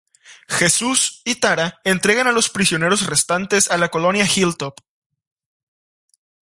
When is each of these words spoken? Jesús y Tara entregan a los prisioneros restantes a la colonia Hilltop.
Jesús 0.47 1.21
y 1.25 1.35
Tara 1.35 1.79
entregan 1.83 2.25
a 2.25 2.31
los 2.31 2.49
prisioneros 2.49 3.05
restantes 3.05 3.69
a 3.69 3.77
la 3.77 3.89
colonia 3.89 4.25
Hilltop. 4.25 4.79